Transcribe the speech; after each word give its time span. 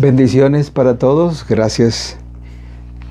Bendiciones 0.00 0.70
para 0.70 0.96
todos. 0.96 1.44
Gracias. 1.46 2.16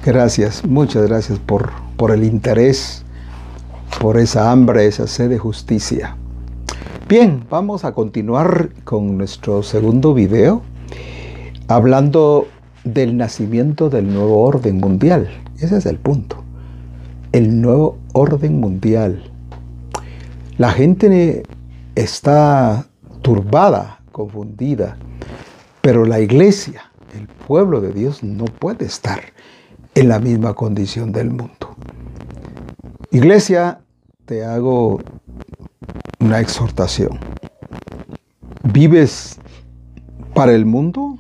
Gracias. 0.03 0.65
Muchas 0.65 1.07
gracias 1.07 1.37
por, 1.37 1.69
por 1.97 2.09
el 2.09 2.23
interés, 2.23 3.05
por 4.01 4.17
esa 4.17 4.49
hambre, 4.51 4.87
esa 4.87 5.05
sed 5.05 5.29
de 5.29 5.37
justicia. 5.37 6.17
Bien, 7.07 7.45
vamos 7.47 7.85
a 7.85 7.91
continuar 7.91 8.69
con 8.85 9.19
nuestro 9.19 9.61
segundo 9.61 10.15
video 10.15 10.63
hablando 11.67 12.47
del 12.83 13.17
nacimiento 13.17 13.91
del 13.91 14.11
nuevo 14.11 14.41
orden 14.41 14.77
mundial. 14.77 15.29
Ese 15.59 15.77
es 15.77 15.85
el 15.85 15.97
punto. 15.97 16.43
El 17.31 17.61
nuevo 17.61 17.99
orden 18.13 18.59
mundial. 18.59 19.31
La 20.57 20.71
gente 20.71 21.43
está 21.93 22.87
turbada, 23.21 23.99
confundida, 24.11 24.97
pero 25.81 26.05
la 26.05 26.19
iglesia, 26.19 26.91
el 27.13 27.27
pueblo 27.27 27.81
de 27.81 27.93
Dios, 27.93 28.23
no 28.23 28.45
puede 28.45 28.85
estar 28.85 29.21
en 29.95 30.09
la 30.09 30.19
misma 30.19 30.53
condición 30.53 31.11
del 31.11 31.29
mundo. 31.29 31.75
Iglesia, 33.11 33.81
te 34.25 34.45
hago 34.45 35.01
una 36.19 36.39
exhortación. 36.39 37.19
¿Vives 38.63 39.39
para 40.33 40.53
el 40.53 40.65
mundo 40.65 41.17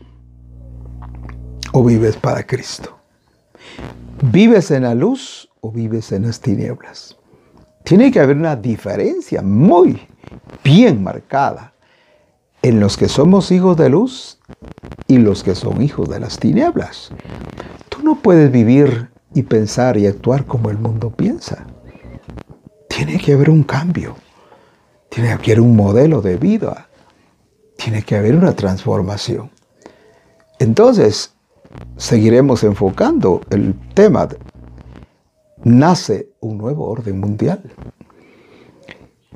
o 1.71 1.83
vives 1.83 2.15
para 2.17 2.45
Cristo? 2.45 2.97
¿Vives 4.21 4.69
en 4.71 4.83
la 4.83 4.93
luz 4.93 5.49
o 5.61 5.71
vives 5.71 6.11
en 6.11 6.23
las 6.27 6.39
tinieblas? 6.39 7.17
Tiene 7.83 8.11
que 8.11 8.19
haber 8.19 8.37
una 8.37 8.55
diferencia 8.55 9.41
muy 9.41 9.99
bien 10.63 11.01
marcada 11.01 11.73
en 12.61 12.79
los 12.79 12.97
que 12.97 13.07
somos 13.07 13.51
hijos 13.51 13.77
de 13.77 13.89
luz 13.89 14.39
y 15.07 15.17
los 15.17 15.43
que 15.43 15.55
son 15.55 15.81
hijos 15.81 16.09
de 16.09 16.19
las 16.19 16.39
tinieblas. 16.39 17.11
Tú 17.89 18.03
no 18.03 18.15
puedes 18.15 18.51
vivir 18.51 19.09
y 19.33 19.43
pensar 19.43 19.97
y 19.97 20.07
actuar 20.07 20.45
como 20.45 20.69
el 20.69 20.77
mundo 20.77 21.11
piensa. 21.11 21.65
Tiene 22.87 23.17
que 23.17 23.33
haber 23.33 23.49
un 23.49 23.63
cambio. 23.63 24.15
Tiene 25.09 25.37
que 25.37 25.51
haber 25.51 25.61
un 25.61 25.75
modelo 25.75 26.21
de 26.21 26.37
vida. 26.37 26.89
Tiene 27.77 28.03
que 28.03 28.15
haber 28.15 28.35
una 28.35 28.53
transformación. 28.53 29.51
Entonces, 30.59 31.33
seguiremos 31.95 32.63
enfocando 32.63 33.41
el 33.49 33.73
tema. 33.93 34.27
nace 35.63 36.29
un 36.39 36.57
nuevo 36.57 36.89
orden 36.89 37.19
mundial. 37.19 37.61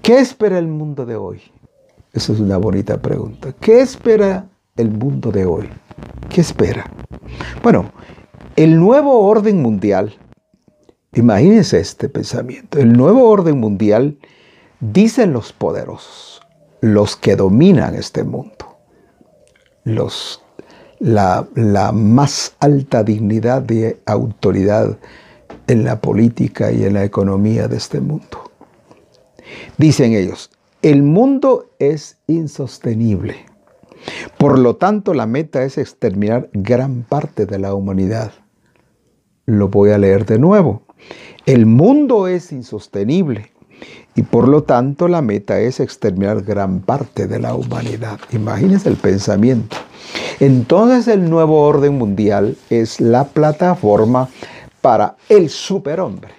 ¿Qué 0.01 0.19
espera 0.19 0.57
el 0.57 0.67
mundo 0.67 1.05
de 1.05 1.15
hoy? 1.15 1.41
Esa 2.13 2.33
es 2.33 2.39
una 2.39 2.57
bonita 2.57 3.01
pregunta. 3.01 3.53
¿Qué 3.59 3.81
espera 3.81 4.47
el 4.77 4.89
mundo 4.89 5.31
de 5.31 5.45
hoy? 5.45 5.69
¿Qué 6.29 6.41
espera? 6.41 6.89
Bueno, 7.61 7.91
el 8.55 8.79
nuevo 8.79 9.27
orden 9.27 9.61
mundial, 9.61 10.15
imagínense 11.13 11.79
este 11.79 12.09
pensamiento, 12.09 12.79
el 12.79 12.93
nuevo 12.93 13.27
orden 13.27 13.59
mundial 13.59 14.17
Dicen 14.91 15.31
los 15.31 15.53
poderosos, 15.53 16.41
los 16.81 17.15
que 17.15 17.37
dominan 17.37 17.95
este 17.95 18.25
mundo, 18.25 18.79
los, 19.85 20.41
la, 20.99 21.47
la 21.55 21.93
más 21.93 22.55
alta 22.59 23.01
dignidad 23.01 23.61
de 23.61 24.01
autoridad 24.05 24.97
en 25.67 25.85
la 25.85 26.01
política 26.01 26.69
y 26.73 26.83
en 26.83 26.95
la 26.95 27.05
economía 27.05 27.69
de 27.69 27.77
este 27.77 28.01
mundo. 28.01 28.51
Dicen 29.77 30.11
ellos, 30.11 30.51
el 30.83 31.01
mundo 31.01 31.69
es 31.79 32.17
insostenible. 32.27 33.37
Por 34.37 34.59
lo 34.59 34.75
tanto, 34.75 35.13
la 35.13 35.25
meta 35.25 35.63
es 35.63 35.77
exterminar 35.77 36.49
gran 36.51 37.03
parte 37.03 37.45
de 37.45 37.57
la 37.57 37.73
humanidad. 37.73 38.33
Lo 39.45 39.69
voy 39.69 39.91
a 39.91 39.97
leer 39.97 40.25
de 40.25 40.39
nuevo. 40.39 40.83
El 41.45 41.65
mundo 41.65 42.27
es 42.27 42.51
insostenible 42.51 43.53
y 44.13 44.23
por 44.23 44.49
lo 44.49 44.63
tanto 44.63 45.07
la 45.07 45.21
meta 45.21 45.61
es 45.61 45.79
exterminar 45.79 46.41
gran 46.43 46.81
parte 46.81 47.27
de 47.27 47.39
la 47.39 47.55
humanidad. 47.55 48.19
Imagínense 48.33 48.89
el 48.89 48.97
pensamiento. 48.97 49.77
Entonces 50.41 51.07
el 51.07 51.29
nuevo 51.29 51.61
orden 51.65 51.97
mundial 51.97 52.57
es 52.69 52.99
la 52.99 53.23
plataforma 53.23 54.27
para 54.81 55.15
el 55.29 55.49
superhombre. 55.49 56.33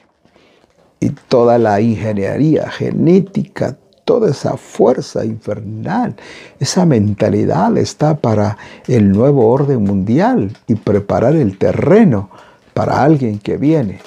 Y 1.00 1.10
toda 1.10 1.58
la 1.58 1.80
ingeniería 1.80 2.70
genética, 2.70 3.78
toda 4.04 4.30
esa 4.30 4.56
fuerza 4.56 5.24
infernal, 5.24 6.16
esa 6.60 6.86
mentalidad 6.86 7.76
está 7.76 8.16
para 8.16 8.56
el 8.86 9.12
nuevo 9.12 9.48
orden 9.48 9.82
mundial 9.82 10.56
y 10.66 10.74
preparar 10.74 11.34
el 11.36 11.58
terreno 11.58 12.30
para 12.74 13.02
alguien 13.02 13.38
que 13.38 13.56
viene. 13.56 14.00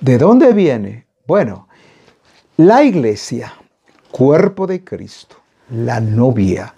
¿De 0.00 0.18
dónde 0.18 0.52
viene? 0.52 1.06
Bueno, 1.26 1.68
la 2.56 2.84
iglesia, 2.84 3.54
cuerpo 4.10 4.66
de 4.66 4.84
Cristo, 4.84 5.36
la 5.70 6.00
novia, 6.00 6.74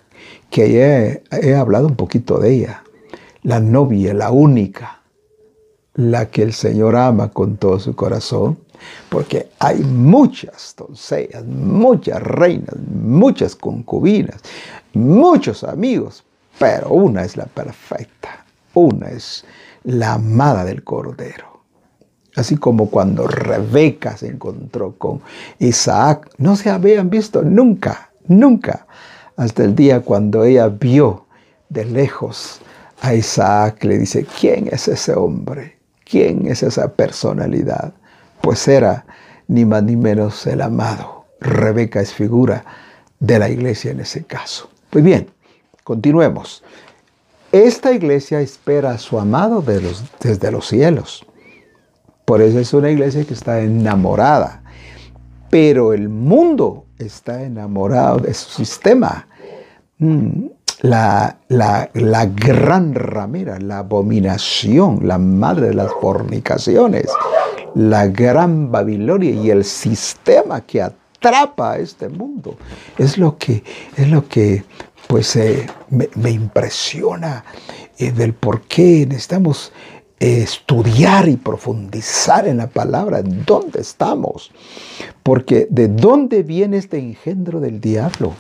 que 0.51 0.83
he, 0.83 1.23
he 1.31 1.55
hablado 1.55 1.87
un 1.87 1.97
poquito 1.97 2.39
de 2.39 2.55
ella, 2.55 2.85
la 3.43 3.61
novia, 3.61 4.15
la 4.15 4.31
única, 4.31 5.03
la 5.95 6.27
que 6.27 6.43
el 6.43 6.53
Señor 6.53 6.95
ama 6.97 7.31
con 7.31 7.57
todo 7.57 7.81
su 7.81 7.97
corazón, 7.97 8.59
porque 9.09 9.49
hay 9.59 9.81
muchas 9.81 10.75
doncellas, 10.77 11.45
muchas 11.45 12.23
reinas, 12.23 12.77
muchas 12.93 13.55
concubinas, 13.57 14.41
muchos 14.93 15.65
amigos, 15.65 16.25
pero 16.59 16.91
una 16.91 17.25
es 17.25 17.37
la 17.37 17.47
perfecta, 17.47 18.45
una 18.75 19.09
es 19.09 19.45
la 19.85 20.15
amada 20.15 20.65
del 20.65 20.83
Cordero. 20.83 21.57
Así 22.37 22.57
como 22.57 22.91
cuando 22.91 23.27
Rebeca 23.27 24.17
se 24.17 24.29
encontró 24.29 24.93
con 24.99 25.23
Isaac, 25.59 26.29
no 26.37 26.55
se 26.57 26.69
habían 26.69 27.09
visto 27.09 27.43
nunca, 27.43 28.11
nunca, 28.29 28.87
hasta 29.37 29.65
el 29.65 29.75
día 29.75 30.01
cuando 30.01 30.45
ella 30.45 30.69
vio 30.69 31.27
de 31.69 31.85
lejos 31.85 32.61
a 33.01 33.15
Isaac, 33.15 33.85
le 33.85 33.99
dice, 33.99 34.27
¿quién 34.39 34.69
es 34.71 34.89
ese 34.89 35.15
hombre? 35.15 35.79
¿Quién 36.05 36.47
es 36.47 36.63
esa 36.63 36.93
personalidad? 36.93 37.93
Pues 38.47 38.69
era 38.69 39.05
ni 39.49 39.65
más 39.65 39.83
ni 39.83 39.97
menos 39.97 40.47
el 40.47 40.61
amado. 40.61 41.25
Rebeca 41.41 42.01
es 42.01 42.15
figura 42.15 42.65
de 43.19 43.41
la 43.41 43.49
iglesia 43.49 43.91
en 43.91 43.99
ese 43.99 44.23
caso. 44.23 44.71
Pues 44.89 45.03
bien, 45.03 45.29
continuemos. 45.83 46.63
Esta 47.51 47.91
iglesia 47.91 48.41
espera 48.41 48.93
a 48.93 48.99
su 48.99 49.19
amado 49.19 49.65
desde 50.21 50.53
los 50.53 50.69
cielos. 50.69 51.27
Por 52.25 52.41
eso 52.41 52.61
es 52.61 52.73
una 52.73 52.89
iglesia 52.89 53.25
que 53.25 53.35
está 53.35 53.63
enamorada. 53.63 54.63
Pero 55.51 55.93
el 55.93 56.09
mundo 56.09 56.87
está 57.01 57.43
enamorado 57.43 58.19
de 58.19 58.33
su 58.33 58.49
sistema. 58.49 59.27
Mm, 59.99 60.47
la, 60.83 61.37
la, 61.49 61.91
la, 61.95 62.27
gran 62.27 62.95
ramera, 62.95 63.59
la 63.59 63.79
abominación, 63.79 65.01
la 65.03 65.19
madre 65.19 65.69
de 65.69 65.75
las 65.75 65.91
fornicaciones, 66.01 67.07
la 67.77 68.07
gran 68.07 68.73
Babilonia 68.73 69.31
y 69.33 69.51
el 69.51 69.63
sistema 69.63 70.63
que 70.63 70.81
atrapa 70.81 71.73
a 71.73 71.79
este 71.79 72.09
mundo. 72.09 72.57
Es 72.97 73.19
lo 73.19 73.37
que, 73.37 73.63
es 73.99 74.09
lo 74.09 74.27
que 74.27 74.65
pues, 75.07 75.37
eh, 75.37 75.67
me, 75.91 76.31
impresiona 76.31 77.45
eh, 77.99 78.13
del 78.13 78.33
por 78.33 78.63
qué 78.63 79.05
necesitamos 79.07 79.73
estudiar 80.19 81.29
y 81.29 81.37
profundizar 81.37 82.49
en 82.49 82.57
la 82.57 82.67
palabra, 82.67 83.21
dónde 83.23 83.83
estamos. 83.83 84.51
Porque 85.23 85.69
de 85.69 85.89
dónde 85.89 86.43
viene 86.43 86.79
este 86.79 86.99
engendro 86.99 87.61
del 87.61 87.79
diablo? 87.79 88.33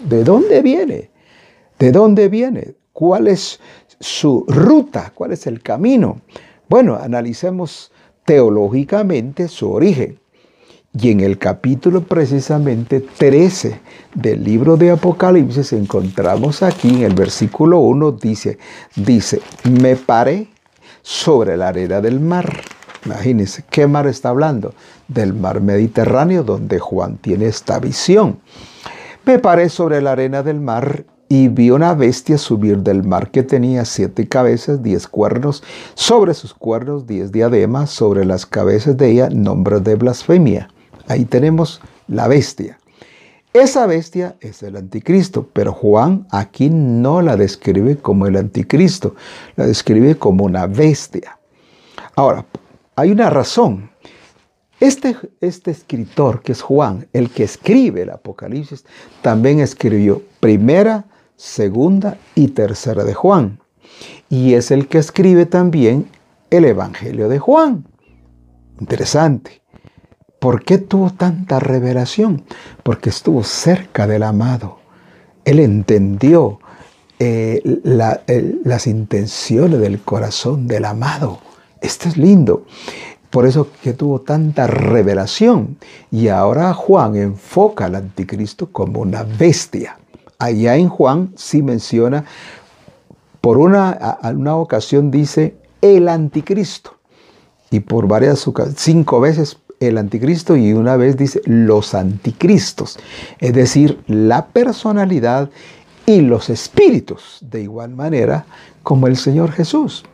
¿De 0.00 0.22
dónde 0.22 0.60
viene? 0.60 1.10
¿De 1.78 1.92
dónde 1.92 2.28
viene? 2.28 2.74
¿Cuál 2.92 3.28
es 3.28 3.58
su 4.00 4.44
ruta? 4.46 5.12
¿Cuál 5.14 5.32
es 5.32 5.46
el 5.46 5.62
camino? 5.62 6.20
Bueno, 6.68 6.96
analicemos 6.96 7.90
teológicamente 8.26 9.48
su 9.48 9.72
origen. 9.72 10.18
Y 10.98 11.10
en 11.10 11.20
el 11.20 11.38
capítulo 11.38 12.02
precisamente 12.02 13.00
13 13.00 13.80
del 14.14 14.42
libro 14.42 14.76
de 14.76 14.90
Apocalipsis 14.90 15.72
encontramos 15.72 16.62
aquí 16.62 16.88
en 16.88 17.02
el 17.02 17.14
versículo 17.14 17.80
1 17.80 18.12
dice, 18.12 18.58
dice, 18.94 19.40
me 19.70 19.96
paré 19.96 20.48
sobre 21.02 21.56
la 21.56 21.68
arena 21.68 22.00
del 22.00 22.20
mar. 22.20 22.62
Imagínense, 23.04 23.62
¿qué 23.70 23.86
mar 23.86 24.06
está 24.06 24.30
hablando? 24.30 24.74
Del 25.06 25.34
mar 25.34 25.60
Mediterráneo, 25.60 26.42
donde 26.42 26.78
Juan 26.78 27.18
tiene 27.18 27.46
esta 27.46 27.78
visión. 27.78 28.40
Me 29.24 29.38
paré 29.38 29.68
sobre 29.68 30.00
la 30.00 30.12
arena 30.12 30.42
del 30.42 30.60
mar 30.60 31.04
y 31.28 31.48
vi 31.48 31.70
una 31.70 31.94
bestia 31.94 32.38
subir 32.38 32.78
del 32.78 33.02
mar 33.04 33.30
que 33.30 33.42
tenía 33.42 33.84
siete 33.84 34.28
cabezas, 34.28 34.82
diez 34.82 35.08
cuernos, 35.08 35.62
sobre 35.94 36.34
sus 36.34 36.54
cuernos 36.54 37.06
diez 37.06 37.32
diademas, 37.32 37.90
sobre 37.90 38.24
las 38.24 38.46
cabezas 38.46 38.96
de 38.96 39.10
ella 39.10 39.28
nombres 39.30 39.82
de 39.84 39.96
blasfemia. 39.96 40.68
Ahí 41.08 41.24
tenemos 41.24 41.80
la 42.08 42.28
bestia. 42.28 42.78
Esa 43.52 43.86
bestia 43.86 44.36
es 44.40 44.62
el 44.62 44.76
anticristo, 44.76 45.48
pero 45.52 45.72
Juan 45.72 46.26
aquí 46.30 46.68
no 46.68 47.22
la 47.22 47.36
describe 47.36 47.96
como 47.96 48.26
el 48.26 48.36
anticristo, 48.36 49.14
la 49.56 49.66
describe 49.66 50.16
como 50.16 50.44
una 50.44 50.66
bestia. 50.66 51.38
Ahora, 52.14 52.44
hay 52.96 53.10
una 53.10 53.30
razón. 53.30 53.90
Este, 54.78 55.16
este 55.40 55.70
escritor, 55.70 56.42
que 56.42 56.52
es 56.52 56.60
Juan, 56.60 57.08
el 57.14 57.30
que 57.30 57.44
escribe 57.44 58.02
el 58.02 58.10
Apocalipsis, 58.10 58.84
también 59.22 59.60
escribió 59.60 60.22
primera, 60.38 61.06
segunda 61.36 62.18
y 62.34 62.48
tercera 62.48 63.04
de 63.04 63.14
Juan. 63.14 63.60
Y 64.28 64.54
es 64.54 64.70
el 64.70 64.88
que 64.88 64.98
escribe 64.98 65.46
también 65.46 66.08
el 66.50 66.64
Evangelio 66.64 67.28
de 67.28 67.38
Juan. 67.38 67.86
Interesante. 68.80 69.62
¿Por 70.38 70.64
qué 70.64 70.78
tuvo 70.78 71.10
tanta 71.10 71.60
revelación? 71.60 72.44
Porque 72.82 73.10
estuvo 73.10 73.42
cerca 73.42 74.06
del 74.06 74.22
amado. 74.22 74.78
Él 75.44 75.60
entendió 75.60 76.58
eh, 77.18 77.62
las 77.84 78.86
intenciones 78.86 79.80
del 79.80 80.00
corazón 80.00 80.66
del 80.66 80.84
amado. 80.84 81.38
Esto 81.80 82.08
es 82.08 82.16
lindo. 82.16 82.66
Por 83.30 83.46
eso 83.46 83.68
que 83.82 83.92
tuvo 83.92 84.20
tanta 84.20 84.66
revelación. 84.66 85.78
Y 86.10 86.28
ahora 86.28 86.72
Juan 86.74 87.16
enfoca 87.16 87.86
al 87.86 87.94
anticristo 87.94 88.70
como 88.70 89.00
una 89.00 89.22
bestia. 89.22 89.98
Allá 90.38 90.76
en 90.76 90.88
Juan 90.88 91.32
sí 91.36 91.62
menciona, 91.62 92.24
por 93.40 93.58
una, 93.58 94.18
ocasión 94.56 95.10
dice 95.10 95.56
el 95.80 96.08
anticristo. 96.08 96.92
Y 97.70 97.80
por 97.80 98.06
varias 98.06 98.48
cinco 98.76 99.20
veces 99.20 99.58
el 99.80 99.98
anticristo 99.98 100.56
y 100.56 100.72
una 100.72 100.96
vez 100.96 101.16
dice 101.16 101.40
los 101.44 101.94
anticristos, 101.94 102.98
es 103.38 103.52
decir, 103.52 104.00
la 104.06 104.46
personalidad 104.46 105.50
y 106.06 106.20
los 106.20 106.48
espíritus, 106.48 107.38
de 107.42 107.62
igual 107.62 107.90
manera 107.90 108.46
como 108.82 109.06
el 109.06 109.16
Señor 109.16 109.52
Jesús. 109.52 110.04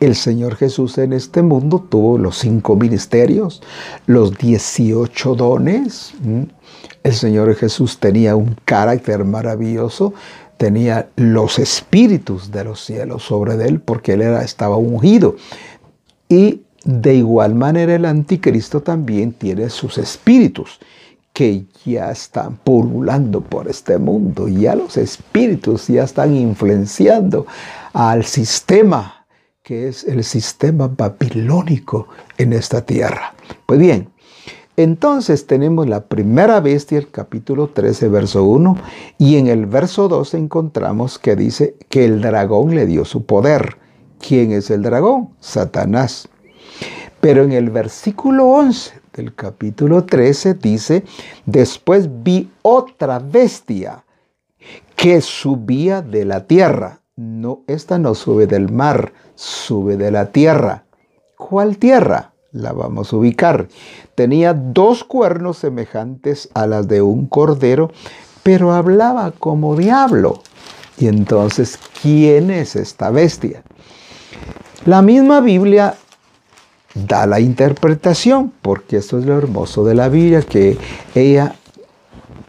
El 0.00 0.14
Señor 0.14 0.54
Jesús 0.54 0.96
en 0.98 1.12
este 1.12 1.42
mundo 1.42 1.84
tuvo 1.88 2.18
los 2.18 2.38
cinco 2.38 2.76
ministerios, 2.76 3.62
los 4.06 4.36
dieciocho 4.38 5.34
dones. 5.34 6.14
El 7.02 7.12
Señor 7.12 7.54
Jesús 7.56 7.98
tenía 7.98 8.36
un 8.36 8.56
carácter 8.64 9.24
maravilloso, 9.24 10.14
tenía 10.56 11.08
los 11.16 11.58
espíritus 11.58 12.52
de 12.52 12.64
los 12.64 12.84
cielos 12.84 13.24
sobre 13.24 13.54
él 13.66 13.80
porque 13.80 14.12
él 14.12 14.22
era, 14.22 14.44
estaba 14.44 14.76
ungido. 14.76 15.34
Y 16.28 16.62
de 16.84 17.14
igual 17.16 17.56
manera 17.56 17.96
el 17.96 18.04
anticristo 18.04 18.80
también 18.80 19.32
tiene 19.32 19.68
sus 19.68 19.98
espíritus 19.98 20.78
que 21.32 21.66
ya 21.84 22.12
están 22.12 22.56
pululando 22.56 23.40
por 23.40 23.68
este 23.68 23.98
mundo. 23.98 24.46
Ya 24.46 24.76
los 24.76 24.96
espíritus 24.96 25.88
ya 25.88 26.04
están 26.04 26.36
influenciando 26.36 27.46
al 27.92 28.24
sistema 28.24 29.17
que 29.68 29.86
es 29.86 30.04
el 30.04 30.24
sistema 30.24 30.88
babilónico 30.88 32.08
en 32.38 32.54
esta 32.54 32.86
tierra. 32.86 33.34
Pues 33.66 33.78
bien, 33.78 34.08
entonces 34.78 35.46
tenemos 35.46 35.86
la 35.86 36.06
primera 36.06 36.58
bestia, 36.60 36.96
el 36.96 37.10
capítulo 37.10 37.68
13, 37.68 38.08
verso 38.08 38.44
1, 38.44 38.78
y 39.18 39.36
en 39.36 39.46
el 39.46 39.66
verso 39.66 40.08
2 40.08 40.32
encontramos 40.32 41.18
que 41.18 41.36
dice 41.36 41.76
que 41.90 42.06
el 42.06 42.22
dragón 42.22 42.74
le 42.74 42.86
dio 42.86 43.04
su 43.04 43.26
poder. 43.26 43.76
¿Quién 44.26 44.52
es 44.52 44.70
el 44.70 44.80
dragón? 44.80 45.34
Satanás. 45.38 46.30
Pero 47.20 47.42
en 47.42 47.52
el 47.52 47.68
versículo 47.68 48.46
11 48.46 48.92
del 49.12 49.34
capítulo 49.34 50.04
13 50.04 50.54
dice, 50.54 51.04
después 51.44 52.08
vi 52.22 52.50
otra 52.62 53.18
bestia 53.18 54.02
que 54.96 55.20
subía 55.20 56.00
de 56.00 56.24
la 56.24 56.46
tierra. 56.46 56.97
No, 57.18 57.64
esta 57.66 57.98
no 57.98 58.14
sube 58.14 58.46
del 58.46 58.70
mar, 58.70 59.12
sube 59.34 59.96
de 59.96 60.12
la 60.12 60.26
tierra. 60.26 60.84
¿Cuál 61.36 61.76
tierra? 61.76 62.30
La 62.52 62.72
vamos 62.72 63.12
a 63.12 63.16
ubicar. 63.16 63.66
Tenía 64.14 64.54
dos 64.54 65.02
cuernos 65.02 65.58
semejantes 65.58 66.48
a 66.54 66.68
las 66.68 66.86
de 66.86 67.02
un 67.02 67.26
cordero, 67.26 67.90
pero 68.44 68.72
hablaba 68.72 69.32
como 69.32 69.74
diablo. 69.74 70.44
Y 70.96 71.08
entonces, 71.08 71.80
¿quién 72.00 72.52
es 72.52 72.76
esta 72.76 73.10
bestia? 73.10 73.64
La 74.86 75.02
misma 75.02 75.40
Biblia 75.40 75.96
da 76.94 77.26
la 77.26 77.40
interpretación, 77.40 78.52
porque 78.62 78.98
esto 78.98 79.18
es 79.18 79.26
lo 79.26 79.36
hermoso 79.36 79.84
de 79.84 79.96
la 79.96 80.08
Biblia, 80.08 80.42
que 80.42 80.78
ella, 81.16 81.56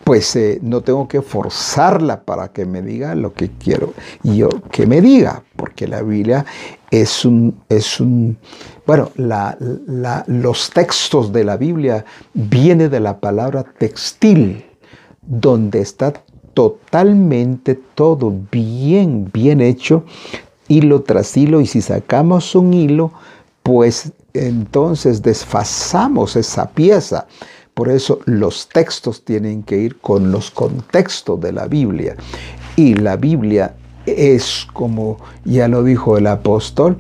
pues 0.09 0.35
eh, 0.35 0.57
no 0.63 0.81
tengo 0.81 1.07
que 1.07 1.21
forzarla 1.21 2.21
para 2.21 2.47
que 2.47 2.65
me 2.65 2.81
diga 2.81 3.13
lo 3.13 3.31
que 3.31 3.51
quiero 3.51 3.94
yo 4.23 4.50
que 4.71 4.88
me 4.88 5.01
diga, 5.01 5.44
porque 5.56 5.88
la 5.88 6.01
Biblia 6.01 6.47
es 6.89 7.25
un, 7.25 7.61
es 7.69 8.00
un 8.00 8.35
bueno, 8.88 9.11
los 10.25 10.71
textos 10.71 11.31
de 11.31 11.44
la 11.44 11.57
Biblia 11.57 12.06
vienen 12.33 12.89
de 12.89 13.00
la 13.00 13.19
palabra 13.19 13.63
textil, 13.63 14.65
donde 15.21 15.79
está 15.79 16.11
totalmente 16.56 17.75
todo 17.75 18.33
bien, 18.51 19.29
bien 19.31 19.61
hecho, 19.61 20.06
hilo 20.67 21.03
tras 21.03 21.38
hilo, 21.38 21.61
y 21.61 21.67
si 21.67 21.83
sacamos 21.83 22.56
un 22.56 22.73
hilo, 22.73 23.11
pues 23.61 24.11
entonces 24.33 25.21
desfasamos 25.21 26.35
esa 26.35 26.67
pieza. 26.67 27.27
Por 27.79 27.87
eso 27.87 28.19
los 28.25 28.67
textos 28.67 29.23
tienen 29.23 29.63
que 29.63 29.77
ir 29.77 29.99
con 29.99 30.33
los 30.33 30.51
contextos 30.51 31.39
de 31.39 31.53
la 31.53 31.65
Biblia. 31.65 32.17
Y 32.75 32.95
la 32.95 33.15
Biblia 33.15 33.73
es, 34.05 34.67
como 34.73 35.17
ya 35.45 35.69
lo 35.69 35.81
dijo 35.85 36.17
el 36.17 36.27
apóstol, 36.27 36.97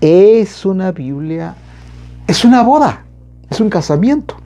es 0.00 0.64
una 0.64 0.92
Biblia, 0.92 1.54
es 2.26 2.42
una 2.42 2.62
boda, 2.62 3.04
es 3.50 3.60
un 3.60 3.68
casamiento. 3.68 4.38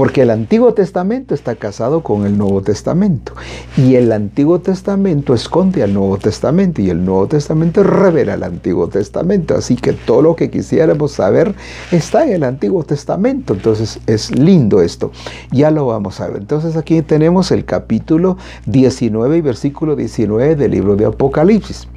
Porque 0.00 0.22
el 0.22 0.30
Antiguo 0.30 0.72
Testamento 0.72 1.34
está 1.34 1.56
casado 1.56 2.02
con 2.02 2.24
el 2.24 2.38
Nuevo 2.38 2.62
Testamento. 2.62 3.34
Y 3.76 3.96
el 3.96 4.12
Antiguo 4.12 4.58
Testamento 4.58 5.34
esconde 5.34 5.82
al 5.82 5.92
Nuevo 5.92 6.16
Testamento. 6.16 6.80
Y 6.80 6.88
el 6.88 7.04
Nuevo 7.04 7.26
Testamento 7.26 7.82
revela 7.82 8.32
el 8.32 8.42
Antiguo 8.42 8.88
Testamento. 8.88 9.54
Así 9.54 9.76
que 9.76 9.92
todo 9.92 10.22
lo 10.22 10.36
que 10.36 10.48
quisiéramos 10.48 11.12
saber 11.12 11.54
está 11.92 12.24
en 12.24 12.32
el 12.32 12.44
Antiguo 12.44 12.82
Testamento. 12.82 13.52
Entonces 13.52 14.00
es 14.06 14.30
lindo 14.30 14.80
esto. 14.80 15.12
Ya 15.50 15.70
lo 15.70 15.84
vamos 15.84 16.18
a 16.22 16.28
ver. 16.28 16.38
Entonces 16.38 16.78
aquí 16.78 17.02
tenemos 17.02 17.50
el 17.50 17.66
capítulo 17.66 18.38
19 18.64 19.36
y 19.36 19.40
versículo 19.42 19.96
19 19.96 20.56
del 20.56 20.70
libro 20.70 20.96
de 20.96 21.04
Apocalipsis. 21.04 21.88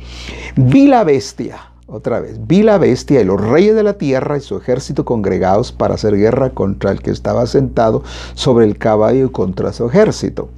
Vi 0.57 0.87
la 0.87 1.05
bestia 1.05 1.72
otra 1.93 2.19
vez, 2.19 2.39
vi 2.47 2.63
la 2.63 2.79
bestia 2.79 3.21
y 3.21 3.23
los 3.23 3.39
reyes 3.39 3.75
de 3.75 3.83
la 3.83 3.93
tierra 3.93 4.37
y 4.37 4.41
su 4.41 4.57
ejército 4.57 5.05
congregados 5.05 5.71
para 5.71 5.93
hacer 5.93 6.17
guerra 6.17 6.49
contra 6.49 6.89
el 6.89 7.03
que 7.03 7.11
estaba 7.11 7.45
sentado 7.45 8.03
sobre 8.33 8.65
el 8.65 8.79
caballo 8.79 9.27
y 9.27 9.29
contra 9.29 9.71
su 9.73 9.87
ejército. 9.87 10.49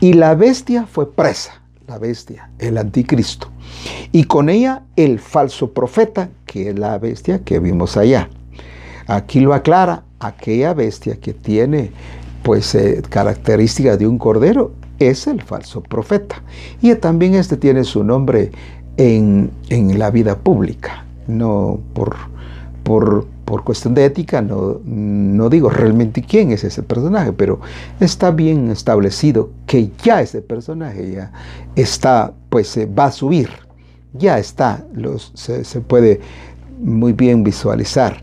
Y 0.00 0.14
la 0.14 0.34
bestia 0.34 0.84
fue 0.86 1.12
presa, 1.12 1.62
la 1.86 1.98
bestia, 1.98 2.50
el 2.58 2.78
anticristo. 2.78 3.48
Y 4.10 4.24
con 4.24 4.48
ella 4.48 4.82
el 4.96 5.20
falso 5.20 5.70
profeta, 5.70 6.30
que 6.46 6.70
es 6.70 6.78
la 6.78 6.98
bestia 6.98 7.44
que 7.44 7.60
vimos 7.60 7.96
allá. 7.96 8.28
Aquí 9.06 9.38
lo 9.38 9.54
aclara, 9.54 10.02
aquella 10.18 10.74
bestia 10.74 11.20
que 11.20 11.32
tiene 11.32 11.92
pues 12.42 12.74
eh, 12.74 13.02
características 13.08 14.00
de 14.00 14.08
un 14.08 14.18
cordero 14.18 14.72
es 14.98 15.26
el 15.26 15.42
falso 15.42 15.82
profeta. 15.82 16.42
Y 16.80 16.94
también 16.96 17.34
este 17.34 17.56
tiene 17.56 17.84
su 17.84 18.02
nombre 18.02 18.50
en, 18.96 19.50
la 19.98 20.10
vida 20.10 20.36
pública, 20.38 21.04
no 21.26 21.80
por, 21.92 22.16
por, 22.82 23.26
por, 23.44 23.64
cuestión 23.64 23.94
de 23.94 24.04
ética, 24.04 24.40
no, 24.42 24.80
no 24.84 25.48
digo 25.48 25.68
realmente 25.68 26.22
quién 26.22 26.52
es 26.52 26.64
ese 26.64 26.82
personaje, 26.82 27.32
pero 27.32 27.60
está 28.00 28.30
bien 28.30 28.70
establecido 28.70 29.50
que 29.66 29.90
ya 30.02 30.22
ese 30.22 30.42
personaje 30.42 31.12
ya 31.12 31.32
está, 31.74 32.32
pues 32.48 32.78
va 32.98 33.06
a 33.06 33.12
subir, 33.12 33.50
ya 34.14 34.38
está, 34.38 34.84
los, 34.94 35.32
se, 35.34 35.64
se 35.64 35.80
puede 35.80 36.20
muy 36.80 37.12
bien 37.12 37.44
visualizar, 37.44 38.20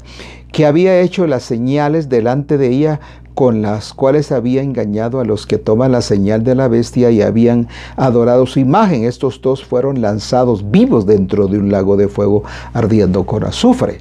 que 0.51 0.65
había 0.65 1.00
hecho 1.01 1.25
las 1.25 1.44
señales 1.44 2.10
delante 2.10 2.58
de 2.58 2.68
ella 2.70 3.00
con 3.33 3.61
las 3.61 3.93
cuales 3.93 4.31
había 4.31 4.61
engañado 4.61 5.19
a 5.19 5.25
los 5.25 5.47
que 5.47 5.57
toman 5.57 5.91
la 5.91 6.01
señal 6.01 6.43
de 6.43 6.55
la 6.55 6.67
bestia 6.67 7.11
y 7.11 7.21
habían 7.21 7.67
adorado 7.95 8.45
su 8.45 8.59
imagen. 8.59 9.05
Estos 9.05 9.41
dos 9.41 9.63
fueron 9.63 10.01
lanzados 10.01 10.69
vivos 10.71 11.05
dentro 11.05 11.47
de 11.47 11.57
un 11.57 11.71
lago 11.71 11.97
de 11.97 12.07
fuego 12.07 12.43
ardiendo 12.73 13.25
con 13.25 13.43
azufre. 13.43 13.99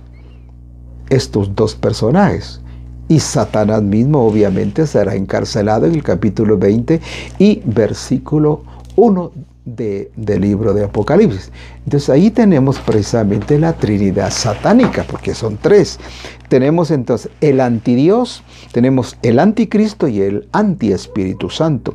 Estos 1.08 1.54
dos 1.54 1.74
personajes. 1.74 2.60
Y 3.08 3.20
Satanás 3.20 3.82
mismo 3.82 4.26
obviamente 4.26 4.86
será 4.86 5.14
encarcelado 5.14 5.86
en 5.86 5.94
el 5.94 6.02
capítulo 6.02 6.56
20 6.56 7.00
y 7.38 7.62
versículo 7.64 8.62
1 8.96 9.51
del 9.64 10.40
libro 10.40 10.74
de 10.74 10.84
Apocalipsis. 10.84 11.52
Entonces 11.84 12.10
ahí 12.10 12.30
tenemos 12.30 12.78
precisamente 12.80 13.58
la 13.58 13.72
Trinidad 13.72 14.30
satánica, 14.30 15.04
porque 15.04 15.34
son 15.34 15.56
tres. 15.56 16.00
Tenemos 16.48 16.90
entonces 16.90 17.30
el 17.40 17.60
antidios, 17.60 18.42
tenemos 18.72 19.16
el 19.22 19.38
anticristo 19.38 20.08
y 20.08 20.20
el 20.20 20.48
antiespíritu 20.52 21.48
santo. 21.48 21.94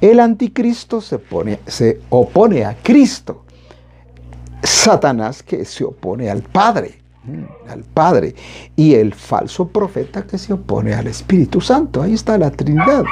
El 0.00 0.20
anticristo 0.20 1.00
se, 1.00 1.18
pone, 1.18 1.60
se 1.66 2.00
opone 2.10 2.64
a 2.64 2.76
Cristo. 2.82 3.44
Satanás 4.62 5.42
que 5.42 5.64
se 5.64 5.84
opone 5.84 6.30
al 6.30 6.42
Padre 6.42 6.98
mm, 7.24 7.70
al 7.70 7.82
Padre 7.82 8.34
y 8.76 8.94
el 8.94 9.14
falso 9.14 9.68
profeta 9.68 10.26
que 10.26 10.38
se 10.38 10.52
opone 10.54 10.94
al 10.94 11.06
Espíritu 11.06 11.60
Santo. 11.60 12.02
Ahí 12.02 12.14
está 12.14 12.38
la 12.38 12.50
Trinidad. 12.50 13.04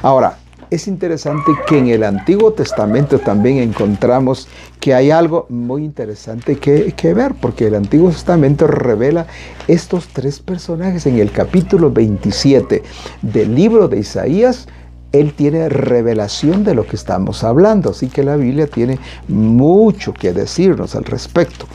Ahora, 0.00 0.38
es 0.72 0.88
interesante 0.88 1.52
que 1.66 1.76
en 1.76 1.88
el 1.88 2.02
Antiguo 2.02 2.54
Testamento 2.54 3.18
también 3.18 3.58
encontramos 3.58 4.48
que 4.80 4.94
hay 4.94 5.10
algo 5.10 5.44
muy 5.50 5.84
interesante 5.84 6.56
que, 6.56 7.14
ver, 7.14 7.34
porque 7.34 7.66
el 7.66 7.74
Antiguo 7.74 8.08
Testamento 8.08 8.66
revela 8.66 9.26
estos 9.68 10.08
tres 10.08 10.40
personajes 10.40 11.04
en 11.04 11.18
el 11.18 11.30
capítulo 11.30 11.90
27 11.92 12.82
del 13.20 13.54
libro 13.54 13.86
de 13.88 13.98
Isaías. 13.98 14.66
Él 15.12 15.34
tiene 15.34 15.68
revelación 15.68 16.64
de 16.64 16.74
lo 16.74 16.86
que 16.86 16.96
estamos 16.96 17.44
hablando, 17.44 17.90
así 17.90 18.08
que 18.08 18.22
la 18.22 18.36
Biblia 18.36 18.66
tiene 18.66 18.98
mucho 19.28 20.14
que 20.14 20.32
decirnos 20.32 20.94
al 20.94 21.04
respecto. 21.04 21.66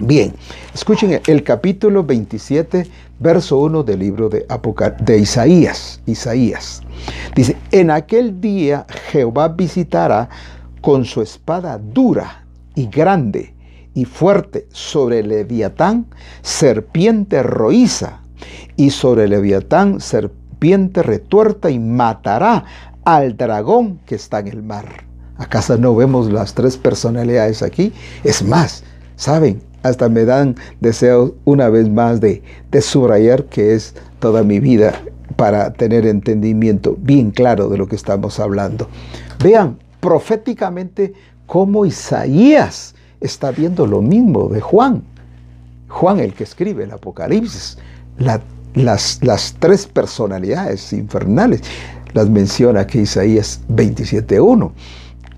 Bien, 0.00 0.32
escuchen 0.74 1.20
el 1.26 1.42
capítulo 1.42 2.02
27, 2.02 2.86
verso 3.20 3.58
1 3.58 3.82
del 3.82 3.98
libro 3.98 4.28
de, 4.28 4.46
de 5.00 5.18
Isaías. 5.18 6.00
Isaías. 6.06 6.82
Dice, 7.36 7.56
en 7.70 7.90
aquel 7.90 8.40
día 8.40 8.86
Jehová 9.10 9.48
visitará 9.48 10.28
con 10.80 11.04
su 11.04 11.20
espada 11.20 11.78
dura 11.78 12.44
y 12.74 12.86
grande 12.86 13.54
y 13.94 14.06
fuerte 14.06 14.66
sobre 14.72 15.22
Leviatán, 15.22 16.06
serpiente 16.40 17.42
roíza, 17.42 18.22
y 18.76 18.90
sobre 18.90 19.28
Leviatán, 19.28 20.00
serpiente 20.00 21.02
retuerta, 21.02 21.70
y 21.70 21.78
matará 21.78 22.64
al 23.04 23.36
dragón 23.36 24.00
que 24.06 24.14
está 24.14 24.40
en 24.40 24.48
el 24.48 24.62
mar. 24.62 25.04
¿Acaso 25.36 25.76
no 25.76 25.94
vemos 25.94 26.32
las 26.32 26.54
tres 26.54 26.76
personalidades 26.76 27.62
aquí? 27.62 27.92
Es 28.24 28.42
más, 28.42 28.82
¿saben? 29.16 29.62
Hasta 29.82 30.08
me 30.08 30.24
dan 30.24 30.56
deseo 30.80 31.34
una 31.44 31.68
vez 31.68 31.88
más 31.88 32.20
de, 32.20 32.42
subrayar 32.80 33.44
que 33.44 33.74
es 33.74 33.94
toda 34.18 34.42
mi 34.42 34.60
vida 34.60 35.00
para 35.36 35.72
tener 35.72 36.06
entendimiento 36.06 36.96
bien 36.98 37.30
claro 37.30 37.68
de 37.68 37.78
lo 37.78 37.88
que 37.88 37.96
estamos 37.96 38.38
hablando. 38.38 38.88
Vean 39.42 39.78
proféticamente 40.00 41.14
cómo 41.46 41.84
Isaías 41.84 42.94
está 43.20 43.50
viendo 43.50 43.86
lo 43.86 44.02
mismo 44.02 44.48
de 44.48 44.60
Juan. 44.60 45.02
Juan 45.88 46.20
el 46.20 46.32
que 46.34 46.44
escribe 46.44 46.84
el 46.84 46.92
Apocalipsis, 46.92 47.78
las, 48.18 49.20
las 49.22 49.56
tres 49.58 49.86
personalidades 49.86 50.92
infernales, 50.92 51.62
las 52.14 52.28
menciona 52.28 52.86
que 52.86 53.02
Isaías 53.02 53.60
27.1. 53.68 54.72